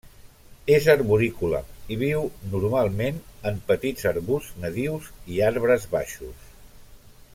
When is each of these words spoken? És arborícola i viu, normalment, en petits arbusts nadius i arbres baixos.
És 0.75 0.85
arborícola 0.93 1.59
i 1.95 1.97
viu, 2.03 2.23
normalment, 2.53 3.19
en 3.51 3.61
petits 3.69 4.09
arbusts 4.13 4.57
nadius 4.65 5.11
i 5.37 5.39
arbres 5.51 5.87
baixos. 5.93 6.51